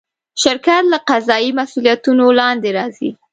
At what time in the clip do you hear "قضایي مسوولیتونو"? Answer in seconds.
1.09-2.23